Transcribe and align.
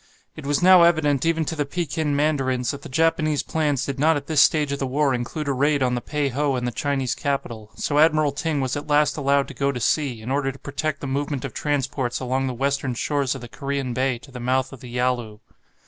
It 0.35 0.47
was 0.47 0.63
now 0.63 0.81
evident 0.81 1.27
even 1.27 1.45
to 1.45 1.55
the 1.55 1.63
Pekin 1.63 2.15
mandarins 2.15 2.71
that 2.71 2.81
the 2.81 2.89
Japanese 2.89 3.43
plans 3.43 3.85
did 3.85 3.99
not 3.99 4.17
at 4.17 4.25
this 4.25 4.41
stage 4.41 4.71
of 4.71 4.79
the 4.79 4.87
war 4.87 5.13
include 5.13 5.47
a 5.47 5.53
raid 5.53 5.83
on 5.83 5.93
the 5.93 6.01
Pei 6.01 6.29
ho 6.29 6.55
and 6.55 6.65
the 6.65 6.71
Chinese 6.71 7.13
capital, 7.13 7.69
so 7.75 7.99
Admiral 7.99 8.31
Ting 8.31 8.61
was 8.61 8.75
at 8.75 8.87
last 8.87 9.15
allowed 9.15 9.47
to 9.49 9.53
go 9.53 9.71
to 9.71 9.79
sea, 9.79 10.19
in 10.23 10.31
order 10.31 10.51
to 10.51 10.57
protect 10.57 11.01
the 11.01 11.05
movement 11.07 11.45
of 11.45 11.53
transports 11.53 12.19
along 12.19 12.47
the 12.47 12.55
western 12.55 12.95
shores 12.95 13.35
of 13.35 13.41
the 13.41 13.47
Korean 13.47 13.93
Bay 13.93 14.17
to 14.17 14.31
the 14.31 14.39
mouth 14.39 14.73
of 14.73 14.79
the 14.79 14.89
Yalu. 14.89 15.39